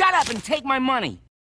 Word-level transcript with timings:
Shut 0.00 0.14
up 0.14 0.30
and 0.30 0.42
take 0.42 0.64
my 0.64 0.78
money. 0.78 1.18